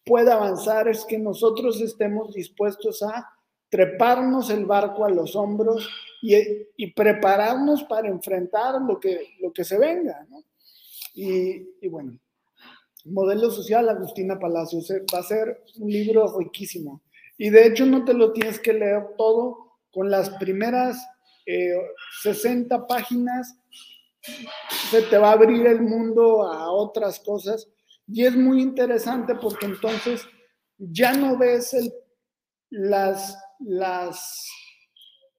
[0.07, 3.29] pueda avanzar es que nosotros estemos dispuestos a
[3.69, 5.89] treparnos el barco a los hombros
[6.21, 10.25] y, prepararnos para enfrentar lo que, lo que se venga.
[10.29, 10.43] ¿no?
[11.13, 12.17] Y, bueno,
[13.05, 17.01] Modelo Social, Agustina Palacios, eh, va a ser un libro riquísimo.
[17.37, 20.97] Y de hecho no te lo tienes que leer todo, con las primeras
[22.23, 23.57] 60 eh, páginas
[24.89, 27.67] se te va a abrir el mundo a otras cosas.
[28.07, 30.25] Y es muy interesante porque entonces
[30.77, 31.75] ya no ves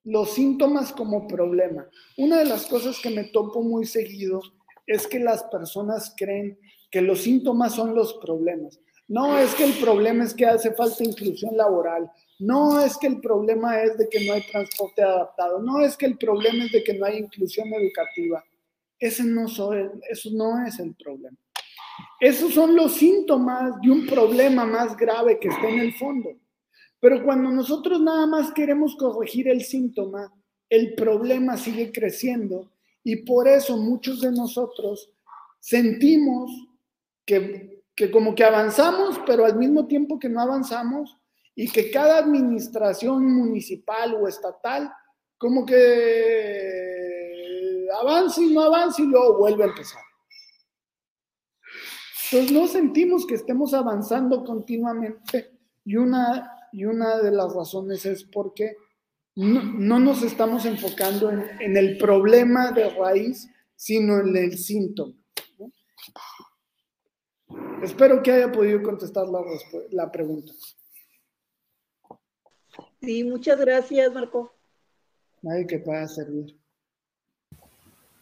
[0.04, 1.88] los síntomas como problema.
[2.16, 4.40] Una de las cosas que me topo muy seguido
[4.86, 6.58] es que las personas creen
[6.90, 8.80] que los síntomas son los problemas.
[9.06, 12.10] No es que el problema es que hace falta inclusión laboral.
[12.38, 15.60] No es que el problema es de que no hay transporte adaptado.
[15.62, 18.44] No es que el problema es de que no hay inclusión educativa.
[18.98, 21.38] Ese no eso no es el problema.
[22.20, 26.30] Esos son los síntomas de un problema más grave que está en el fondo.
[27.00, 30.32] Pero cuando nosotros nada más queremos corregir el síntoma,
[30.68, 32.70] el problema sigue creciendo
[33.04, 35.10] y por eso muchos de nosotros
[35.60, 36.50] sentimos
[37.24, 37.82] que,
[38.12, 41.16] como que avanzamos, pero al mismo tiempo que no avanzamos
[41.54, 44.92] y que cada administración municipal o estatal
[45.38, 45.78] como que
[48.00, 50.02] avance y no avance y luego vuelve a empezar.
[52.30, 55.50] Entonces no sentimos que estemos avanzando continuamente
[55.84, 58.76] y una, y una de las razones es porque
[59.34, 65.14] no, nos estamos enfocando en, el problema de raíz, sino en el síntoma.
[67.82, 69.40] Espero que haya podido contestar la,
[69.92, 70.52] la pregunta.
[73.00, 74.54] Sí, muchas gracias, Marco.
[75.40, 76.57] Nadie que pueda servir.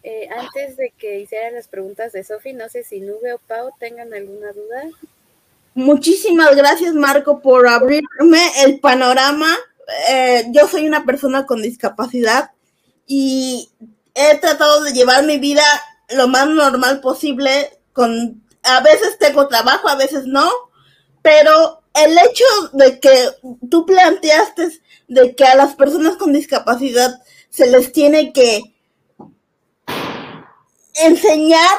[0.08, 3.70] Eh, antes de que hicieran las preguntas de Sofi, no sé si Nube o Pau
[3.80, 4.84] tengan alguna duda.
[5.74, 9.52] Muchísimas gracias, Marco, por abrirme el panorama.
[10.08, 12.52] Eh, yo soy una persona con discapacidad
[13.04, 13.68] y
[14.14, 15.64] he tratado de llevar mi vida
[16.10, 17.76] lo más normal posible.
[17.92, 20.48] Con, a veces tengo trabajo, a veces no,
[21.20, 23.28] pero el hecho de que
[23.68, 24.68] tú planteaste
[25.08, 28.75] de que a las personas con discapacidad se les tiene que
[30.96, 31.78] enseñar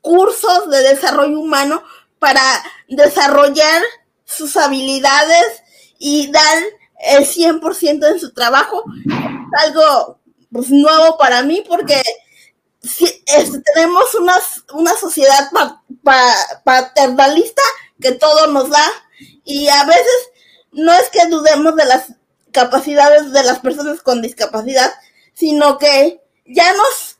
[0.00, 1.82] cursos de desarrollo humano
[2.18, 2.42] para
[2.88, 3.82] desarrollar
[4.24, 5.62] sus habilidades
[5.98, 6.58] y dar
[7.00, 8.84] el 100% en su trabajo.
[9.06, 10.18] Es algo
[10.52, 12.00] pues, nuevo para mí porque
[12.82, 13.22] si,
[13.74, 14.36] tenemos una,
[14.74, 15.50] una sociedad
[16.64, 17.62] paternalista
[18.00, 18.86] que todo nos da
[19.44, 20.30] y a veces
[20.72, 22.12] no es que dudemos de las
[22.52, 24.92] capacidades de las personas con discapacidad,
[25.34, 27.18] sino que ya nos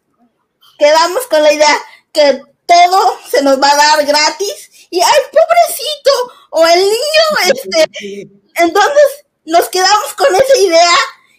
[0.80, 1.76] quedamos con la idea
[2.10, 6.10] que todo se nos va a dar gratis y ay, pobrecito,
[6.50, 10.96] o el niño, este, entonces nos quedamos con esa idea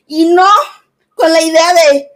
[0.08, 0.48] y no
[1.16, 2.08] con la idea de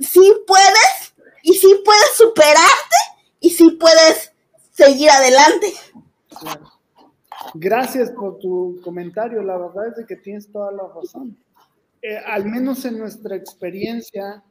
[0.00, 2.96] si puedes y si puedes superarte
[3.40, 4.32] y si puedes
[4.72, 5.72] seguir adelante.
[7.54, 11.36] Gracias por tu comentario, la verdad es que tienes toda la razón.
[12.00, 14.42] Eh, al menos en nuestra experiencia,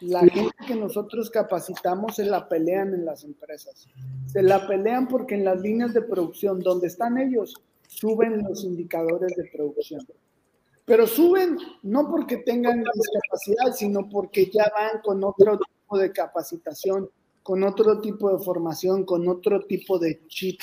[0.00, 3.88] la gente que nosotros capacitamos se la pelean en las empresas.
[4.26, 7.54] Se la pelean porque en las líneas de producción donde están ellos
[7.88, 10.06] suben los indicadores de producción.
[10.84, 17.10] Pero suben no porque tengan discapacidad, sino porque ya van con otro tipo de capacitación,
[17.42, 20.60] con otro tipo de formación, con otro tipo de chip.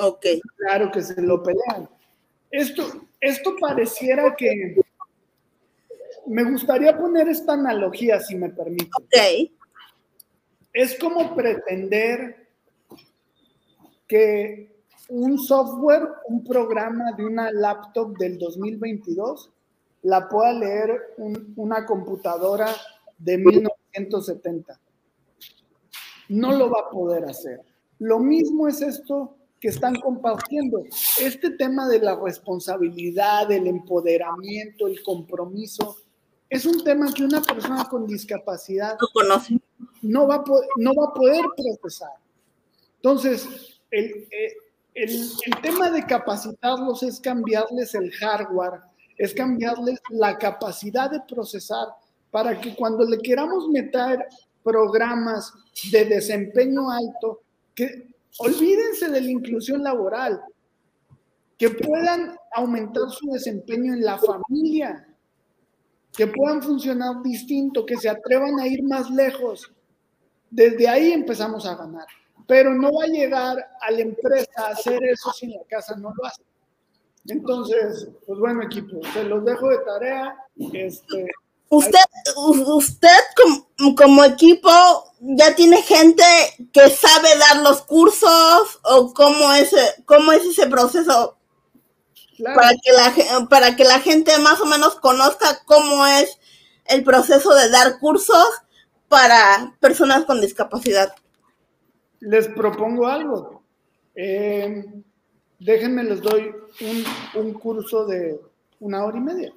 [0.00, 0.26] Ok.
[0.56, 1.88] Claro que se lo pelean.
[2.50, 2.84] Esto,
[3.20, 4.80] esto pareciera que
[6.26, 8.90] me gustaría poner esta analogía, si me permite.
[8.96, 9.50] Ok.
[10.72, 12.48] Es como pretender
[14.06, 19.50] que un software, un programa de una laptop del 2022
[20.02, 21.14] la pueda leer
[21.56, 22.68] una computadora
[23.18, 24.80] de 1970.
[26.28, 27.60] No lo va a poder hacer.
[27.98, 30.84] Lo mismo es esto que están compartiendo.
[31.20, 35.96] Este tema de la responsabilidad, el empoderamiento, el compromiso,
[36.50, 39.60] es un tema que una persona con discapacidad no, conoce.
[40.02, 42.10] no, va, a poder, no va a poder procesar.
[42.96, 44.56] Entonces, el, eh,
[44.94, 48.80] el, el, tema de capacitarlos es cambiarles el hardware,
[49.16, 51.88] es cambiarles la capacidad de procesar
[52.30, 54.26] para que cuando le queramos meter
[54.62, 55.52] programas
[55.90, 57.40] de desempeño alto,
[57.74, 58.08] que
[58.38, 60.40] olvídense de la inclusión laboral,
[61.56, 65.07] que puedan aumentar su desempeño en la familia,
[66.18, 69.70] que puedan funcionar distinto, que se atrevan a ir más lejos.
[70.50, 72.08] Desde ahí empezamos a ganar.
[72.48, 76.12] Pero no va a llegar a la empresa a hacer eso si la casa no
[76.12, 76.42] lo hace.
[77.28, 80.36] Entonces, pues bueno, equipo, se los dejo de tarea.
[80.72, 81.26] Este,
[81.68, 82.00] usted,
[82.66, 84.70] usted como, como, equipo
[85.20, 86.24] ya tiene gente
[86.72, 89.72] que sabe dar los cursos o cómo es,
[90.04, 91.37] cómo es ese proceso
[92.42, 96.38] para, que la, para que la gente más o menos conozca cómo es
[96.86, 98.46] el proceso de dar cursos
[99.08, 101.14] para personas con discapacidad.
[102.20, 103.62] Les propongo algo.
[104.14, 104.84] Eh,
[105.58, 106.54] déjenme, les doy
[107.34, 108.40] un, curso de
[108.80, 109.52] una hora y media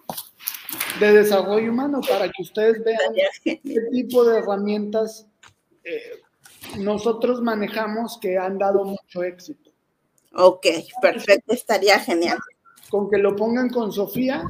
[1.00, 3.14] de desarrollo humano para que ustedes vean
[3.44, 3.60] qué
[3.92, 5.28] tipo de herramientas
[5.84, 6.22] eh,
[6.78, 9.72] nosotros manejamos que han dado mucho éxito.
[10.34, 10.66] Ok,
[11.02, 12.40] perfecto, estaría genial
[12.92, 14.44] con que lo pongan con Sofía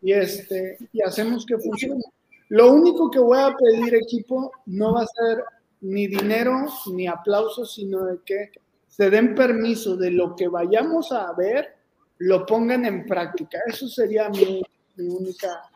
[0.00, 2.02] y, este, y hacemos que funcione.
[2.48, 5.44] Lo único que voy a pedir, equipo, no va a ser
[5.82, 8.50] ni dinero ni aplausos, sino de que
[8.88, 11.76] se den permiso de lo que vayamos a ver,
[12.18, 13.58] lo pongan en práctica.
[13.66, 14.62] Eso sería mi,
[14.96, 15.68] única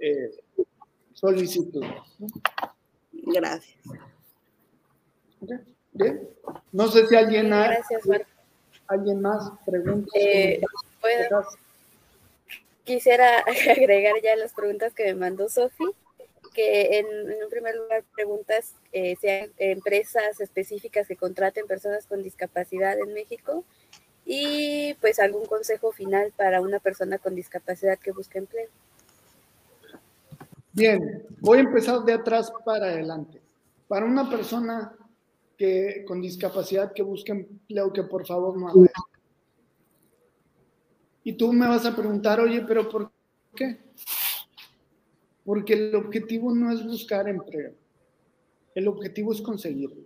[0.00, 0.30] eh,
[1.12, 1.84] solicitud.
[3.12, 3.76] Gracias.
[5.92, 6.28] ¿Bien?
[6.72, 8.02] No sé si alguien, Gracias,
[8.86, 10.10] ¿alguien más pregunta.
[10.14, 10.60] Eh,
[12.84, 13.38] Quisiera
[13.70, 15.84] agregar ya las preguntas que me mandó Sofi.
[16.54, 22.98] que en, un primer lugar preguntas eh, sean empresas específicas que contraten personas con discapacidad
[22.98, 23.64] en México
[24.24, 28.68] y pues algún consejo final para una persona con discapacidad que busque empleo.
[30.72, 33.40] Bien, voy a empezar de atrás para adelante.
[33.88, 34.92] Para una persona
[35.56, 38.90] que con discapacidad que busque empleo, que por favor no haga
[41.26, 43.10] Y tú me vas a preguntar, oye, pero ¿por
[43.56, 43.80] qué?
[45.44, 47.72] Porque el objetivo no es buscar empleo.
[48.76, 50.04] El objetivo es conseguirlo.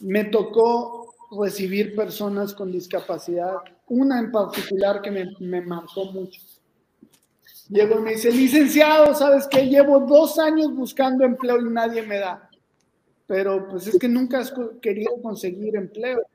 [0.00, 6.40] Me tocó recibir personas con discapacidad, una en particular que me, me marcó mucho.
[7.68, 9.68] Llego y me dice, licenciado, ¿sabes qué?
[9.68, 12.50] Llevo dos años buscando empleo y nadie me da.
[13.28, 16.26] Pero pues es que nunca has querido conseguir empleo.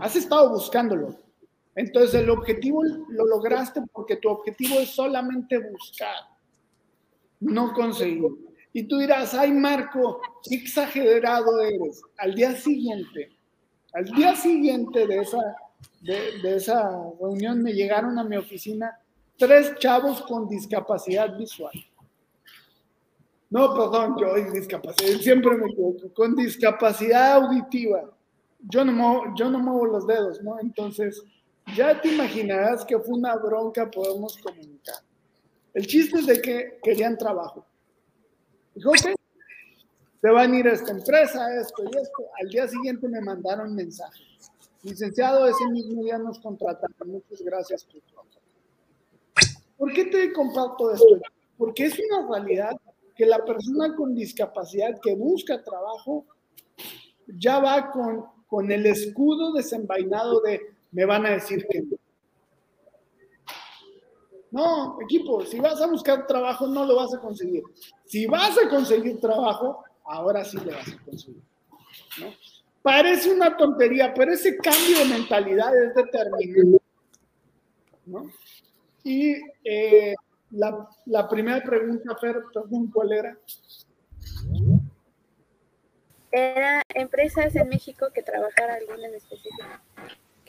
[0.00, 1.18] Has estado buscándolo.
[1.74, 6.16] Entonces el objetivo lo lograste porque tu objetivo es solamente buscar,
[7.40, 8.30] no conseguir.
[8.72, 12.02] Y tú dirás, ay Marco, qué exagerado eres.
[12.18, 13.30] Al día siguiente
[13.92, 15.56] al día siguiente de esa,
[16.00, 18.98] de, esa reunión me llegaron a mi oficina
[19.36, 21.72] tres chavos con discapacidad visual.
[23.50, 28.10] No, perdón, yo discapacidad, siempre me equivoco, con discapacidad auditiva.
[28.60, 30.58] Yo no, muevo, yo no muevo los dedos, ¿no?
[30.58, 31.22] Entonces,
[31.76, 34.96] ya te imaginarás que fue una bronca, podemos comunicar.
[35.74, 37.64] El chiste es de que querían trabajo.
[38.74, 39.14] Dijo, ok,
[40.20, 42.24] se van a ir a esta empresa, esto y esto.
[42.40, 44.22] Al día siguiente me mandaron mensaje.
[44.82, 47.10] Licenciado, ese mismo día nos contrataron.
[47.10, 48.02] Muchas gracias por
[49.78, 51.18] ¿Por qué te comparto esto?
[51.58, 52.76] Porque es una realidad
[53.16, 56.24] que la persona con discapacidad que busca trabajo
[57.26, 60.60] ya va con, con el escudo desenvainado de
[60.92, 61.96] me van a decir que no.
[64.52, 67.62] No, equipo, si vas a buscar trabajo no lo vas a conseguir.
[68.04, 71.42] Si vas a conseguir trabajo, ahora sí le vas a conseguir.
[72.82, 76.82] Parece una tontería, pero ese cambio de mentalidad es determinante.
[79.04, 80.14] Y eh,
[80.50, 82.42] la, la, primera pregunta, Fer,
[82.92, 83.38] ¿cuál era?
[86.30, 89.64] Era empresas en México que trabajara alguna en específico,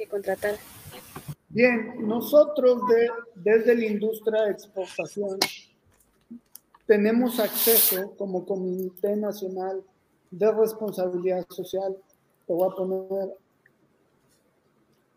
[0.04, 0.58] que contratara.
[1.50, 5.40] Bien, nosotros de, desde la industria de exportación
[6.86, 9.84] tenemos acceso como Comité Nacional
[10.32, 11.96] de Responsabilidad Social.
[12.48, 13.38] Te voy a poner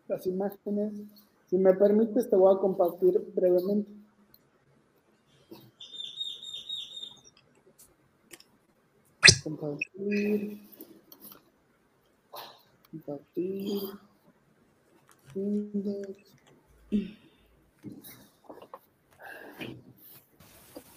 [0.07, 0.93] las imágenes.
[1.49, 3.91] Si me permites, te voy a compartir brevemente.
[9.43, 10.61] Compartir.
[12.91, 13.81] Compartir.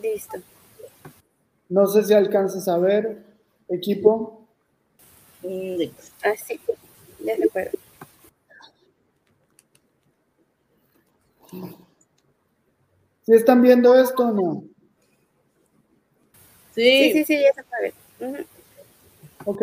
[0.01, 0.39] Listo.
[1.69, 3.25] No sé si alcanzas a ver,
[3.69, 4.49] equipo.
[6.23, 6.61] Ah, sí,
[7.25, 7.71] ya se puede.
[13.23, 14.65] ¿Sí están viendo esto o no?
[16.75, 18.47] Sí, sí, sí, ya se puede ver.
[19.45, 19.63] Ok.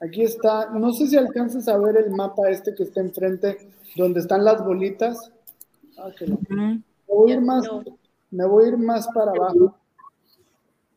[0.00, 4.20] Aquí está, no sé si alcanzas a ver el mapa este que está enfrente, donde
[4.20, 5.30] están las bolitas.
[5.98, 6.38] Ah, que no.
[6.48, 7.68] me, voy a ir más,
[8.30, 9.76] me voy a ir más para abajo.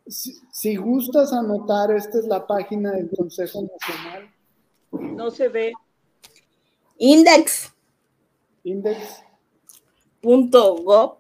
[0.07, 4.33] Si, gustas anotar, esta es la página del Consejo Nacional.
[4.91, 5.73] No se ve.
[6.97, 7.73] Index.
[8.63, 9.21] Index.
[10.21, 11.17] Punto gov.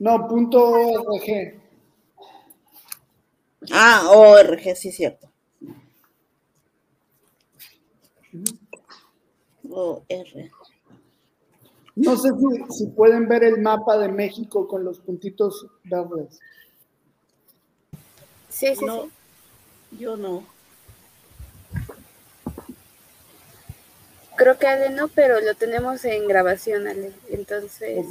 [0.00, 1.60] No, punto org.
[3.72, 5.33] Ah, org, sí, cierto.
[11.96, 16.40] No sé si, si pueden ver el mapa de México con los puntitos verdes.
[18.48, 19.08] Sí, sí, no,
[19.98, 20.44] Yo no.
[24.36, 27.12] Creo que Ale no, pero lo tenemos en grabación, Ale.
[27.28, 28.06] Entonces.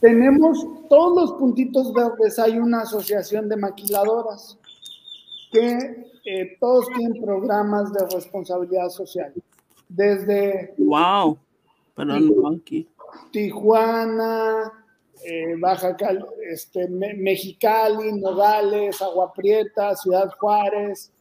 [0.00, 0.58] Tenemos
[0.88, 2.38] todos los puntitos verdes.
[2.38, 4.58] Hay una asociación de maquiladoras
[5.50, 9.32] que eh, todos tienen programas de responsabilidad social.
[9.88, 10.74] Desde.
[10.78, 11.38] ¡Wow!
[11.94, 12.88] Pero no aquí.
[13.30, 14.72] Tijuana,
[15.24, 21.12] eh, Baja Cal, este, Mexicali, Nogales, Agua Prieta, Ciudad Juárez,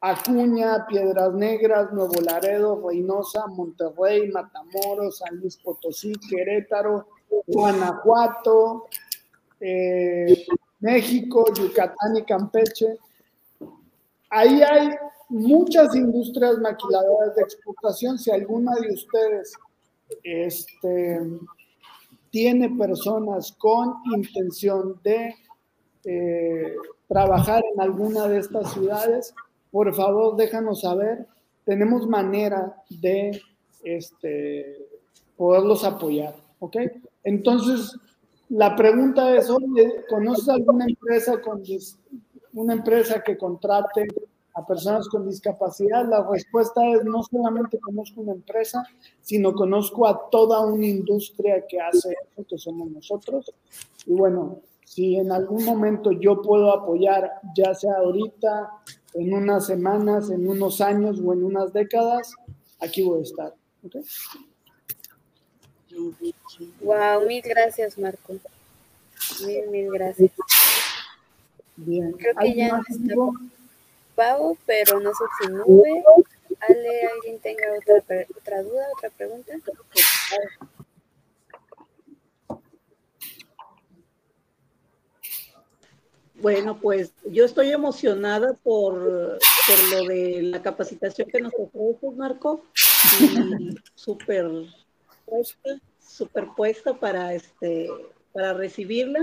[0.00, 7.06] Acuña, Piedras Negras, Nuevo Laredo, Reynosa, Monterrey, Matamoros, San Luis Potosí, Querétaro,
[7.46, 8.86] Guanajuato,
[9.60, 10.46] eh,
[10.80, 12.96] México, Yucatán y Campeche.
[14.30, 14.90] Ahí hay
[15.28, 18.18] muchas industrias maquiladoras de exportación.
[18.18, 19.52] Si alguna de ustedes
[20.22, 21.20] este,
[22.30, 25.34] tiene personas con intención de
[26.04, 26.74] eh,
[27.06, 29.34] trabajar en alguna de estas ciudades,
[29.70, 31.26] por favor déjanos saber.
[31.64, 33.40] Tenemos manera de
[33.84, 34.88] este,
[35.36, 36.76] poderlos apoyar, ¿ok?
[37.24, 37.94] Entonces,
[38.48, 39.50] la pregunta es,
[40.08, 41.62] ¿conoces alguna empresa con
[42.54, 44.08] una empresa que contrate
[44.58, 46.08] a personas con discapacidad?
[46.08, 48.84] La respuesta es no solamente conozco una empresa,
[49.22, 53.52] sino conozco a toda una industria que hace eso, que somos nosotros.
[54.06, 58.70] Y bueno, si en algún momento yo puedo apoyar, ya sea ahorita,
[59.14, 62.32] en unas semanas, en unos años o en unas décadas,
[62.80, 63.54] aquí voy a estar.
[63.84, 64.02] ¿okay?
[66.80, 68.34] Wow, mil gracias, Marco.
[69.44, 70.32] Mil, mil gracias.
[71.76, 72.12] Bien.
[72.12, 73.32] Creo que ya no
[74.18, 76.02] Pau, pero no sé si nube.
[76.58, 79.52] Ale, ¿alguien tenga otra, otra duda, otra pregunta?
[86.34, 92.64] Bueno, pues yo estoy emocionada por, por lo de la capacitación que nos ofreces, Marco.
[93.94, 94.50] Súper
[95.26, 95.70] puesta,
[96.56, 97.88] puesta para este
[98.32, 99.20] para recibirla.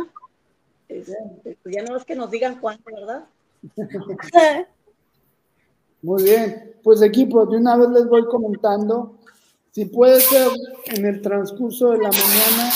[0.88, 1.18] Este,
[1.62, 3.26] pues ya no es que nos digan cuánto, ¿verdad?
[6.02, 9.18] Muy bien, pues equipo, de una vez les voy comentando.
[9.72, 10.48] Si puede ser
[10.86, 12.72] en el transcurso de la mañana,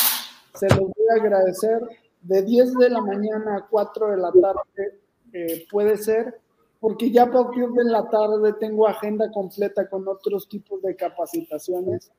[0.55, 1.81] se los voy a agradecer.
[2.21, 4.99] De 10 de la mañana a 4 de la tarde
[5.31, 6.39] eh, puede ser,
[6.79, 12.11] porque ya a partir de la tarde tengo agenda completa con otros tipos de capacitaciones.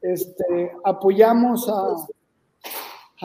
[0.00, 1.96] Este, apoyamos a,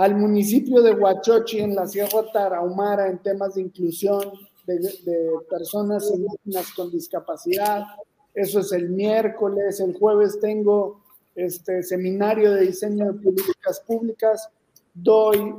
[0.02, 4.32] al municipio de Huachochi en la Sierra Tarahumara en temas de inclusión
[4.78, 7.84] de, personas indígenas con discapacidad.
[8.34, 9.80] Eso es el miércoles.
[9.80, 11.02] El jueves tengo
[11.36, 14.50] este seminario de diseño de políticas públicas.
[14.94, 15.56] Doy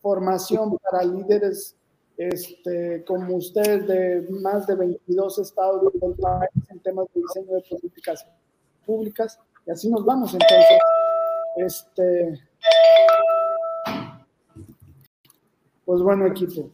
[0.00, 1.76] formación para líderes
[2.16, 7.62] este, como ustedes de más de 22 estados del país en temas de diseño de
[7.68, 8.26] políticas
[8.86, 9.38] públicas.
[9.66, 10.78] Y así nos vamos entonces.
[11.56, 12.40] Este,
[15.84, 16.70] pues bueno, equipo.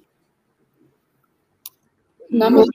[2.31, 2.67] Nada más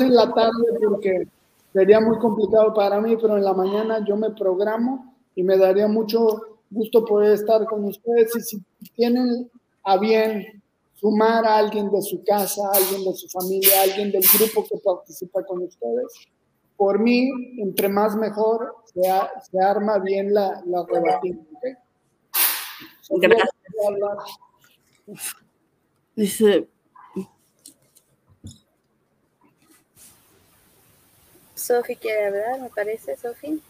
[0.00, 0.52] en la tarde
[0.88, 1.28] porque
[1.72, 5.88] sería muy complicado para mí, pero en la mañana yo me programo y me daría
[5.88, 8.34] mucho gusto poder estar con ustedes.
[8.36, 8.62] Y si
[8.94, 9.50] tienen
[9.84, 10.62] a bien
[10.94, 14.64] sumar a alguien de su casa, a alguien de su familia, a alguien del grupo
[14.64, 16.28] que participa con ustedes,
[16.76, 20.84] por mí, entre más mejor, se, arma bien la, la
[23.18, 23.50] Gracias.
[26.14, 26.68] Dice.
[31.70, 33.62] Sofi quiere hablar, me parece, Sofi.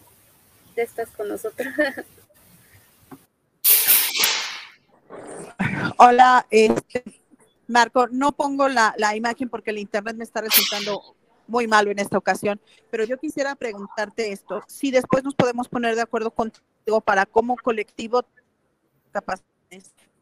[0.75, 1.67] Estás con nosotros.
[5.97, 7.03] Hola, este,
[7.67, 12.17] Marco, no pongo la, imagen porque el internet me está resultando muy malo en esta
[12.17, 17.27] ocasión, pero yo quisiera preguntarte esto, si después nos podemos poner de acuerdo contigo para
[17.27, 18.25] cómo colectivo
[19.11, 19.45] capaces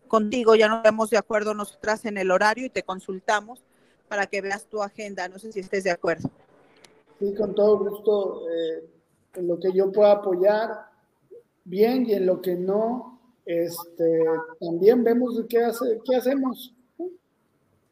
[0.09, 3.63] contigo, ya nos vemos de acuerdo nosotras en el horario y te consultamos
[4.09, 5.29] para que veas tu agenda.
[5.29, 6.29] No sé si estés de acuerdo.
[7.19, 8.49] Sí, con todo gusto.
[8.49, 8.89] Eh,
[9.35, 10.85] en lo que yo pueda apoyar,
[11.63, 14.23] bien, y en lo que no, este,
[14.59, 16.73] también vemos qué, hace, qué hacemos.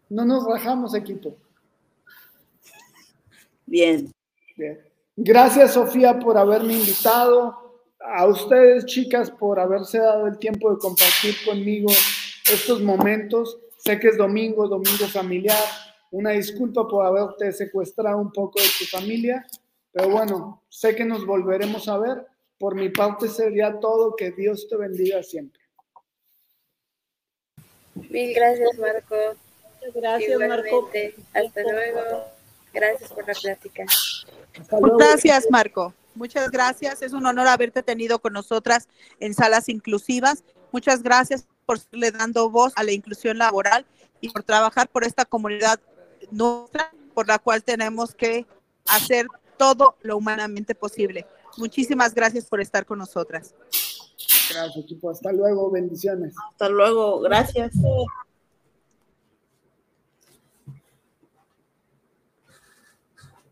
[0.10, 1.36] No nos rajamos, equipo.
[3.66, 4.12] Bien.
[4.56, 4.80] bien.
[5.16, 11.36] Gracias, Sofía, por haberme invitado a ustedes, chicas, por haberse dado el tiempo de compartir
[11.46, 11.90] conmigo
[12.52, 13.58] estos momentos.
[13.78, 15.58] Sé que es domingo, domingo familiar.
[16.12, 19.46] Una disculpa por haberte secuestrado un poco de tu familia,
[19.92, 22.26] pero bueno, sé que nos volveremos a ver.
[22.60, 24.16] Por mi parte sería todo.
[24.16, 25.62] Que Dios te bendiga siempre.
[27.96, 29.16] Mil gracias, Marco.
[29.94, 30.90] Gracias, Marco.
[31.34, 32.26] Hasta luego.
[32.74, 33.86] Gracias por la plática.
[34.98, 35.94] Gracias, Marco.
[36.16, 37.02] Muchas gracias.
[37.02, 38.88] Es un honor haberte tenido con nosotras
[39.20, 40.44] en salas inclusivas.
[40.72, 43.86] Muchas gracias por le dando voz a la inclusión laboral
[44.22, 45.80] y por trabajar por esta comunidad
[46.32, 48.46] nuestra, por la cual tenemos que
[48.88, 51.26] hacer todo lo humanamente posible.
[51.58, 53.56] Muchísimas gracias por estar con nosotras.
[54.50, 55.10] Gracias, equipo.
[55.10, 55.70] Hasta luego.
[55.72, 56.36] Bendiciones.
[56.52, 57.20] Hasta luego.
[57.22, 57.72] Gracias.